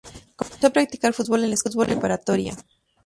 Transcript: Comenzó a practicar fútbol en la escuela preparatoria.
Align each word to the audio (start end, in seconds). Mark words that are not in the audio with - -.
Comenzó 0.35 0.65
a 0.65 0.69
practicar 0.73 1.13
fútbol 1.13 1.43
en 1.43 1.49
la 1.49 1.53
escuela 1.53 1.85
preparatoria. 1.85 2.55